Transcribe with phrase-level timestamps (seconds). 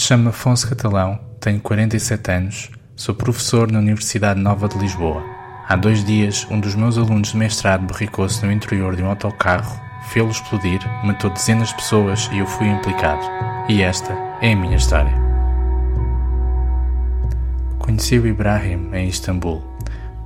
[0.00, 5.24] Chamo-me Afonso Catalão, tenho 47 anos, sou professor na Universidade Nova de Lisboa.
[5.68, 9.76] Há dois dias, um dos meus alunos de mestrado berricou-se no interior de um autocarro,
[10.12, 13.20] fê-lo explodir, matou dezenas de pessoas e eu fui implicado.
[13.68, 15.12] E esta é a minha história.
[17.80, 19.64] Conheci o Ibrahim em Istambul.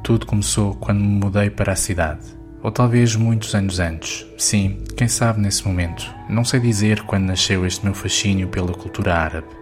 [0.02, 2.20] Tudo começou quando me mudei para a cidade.
[2.62, 4.26] Ou talvez muitos anos antes.
[4.36, 6.04] Sim, quem sabe nesse momento.
[6.28, 9.61] Não sei dizer quando nasceu este meu fascínio pela cultura árabe.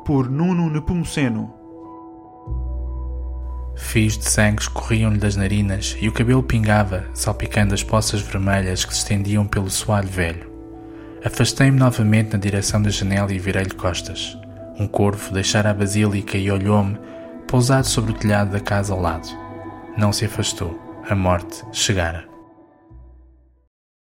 [0.05, 1.55] Por Nuno Nepomuceno.
[3.75, 8.93] Fios de sangue escorriam-lhe das narinas e o cabelo pingava, salpicando as poças vermelhas que
[8.93, 10.56] se estendiam pelo soalho velho.
[11.25, 14.39] Afastei-me novamente na direção da janela e virei-lhe costas.
[14.79, 16.99] Um corvo deixara a basílica e olhou-me,
[17.47, 19.29] pousado sobre o telhado da casa ao lado.
[19.97, 20.79] Não se afastou.
[21.09, 22.36] A morte chegara.